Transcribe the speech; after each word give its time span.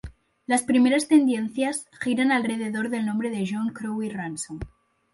Las 0.47 0.63
primeras 0.63 1.07
tendencias 1.07 1.87
giran 2.01 2.31
alrededor 2.31 2.89
del 2.89 3.05
nombre 3.05 3.29
de 3.29 3.47
John 3.47 3.69
Crowe 3.71 4.09
Ransom. 4.09 4.57